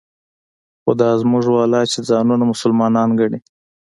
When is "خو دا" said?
0.81-1.09